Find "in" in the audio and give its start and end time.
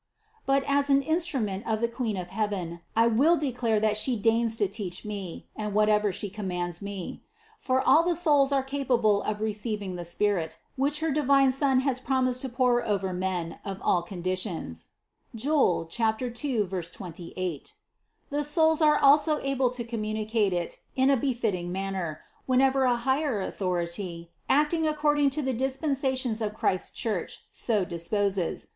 20.95-21.11